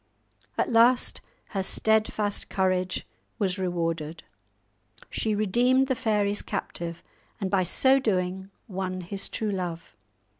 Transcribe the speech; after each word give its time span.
At 0.57 0.71
last 0.71 1.21
her 1.49 1.61
stedfast 1.61 2.49
courage 2.49 3.05
was 3.37 3.59
rewarded, 3.59 4.23
she 5.11 5.35
redeemed 5.35 5.85
the 5.89 5.93
fairies' 5.93 6.41
captive, 6.41 7.03
and 7.39 7.51
by 7.51 7.61
so 7.61 7.99
doing 7.99 8.49
won 8.67 9.01
his 9.01 9.29
true 9.29 9.51
love! 9.51 9.95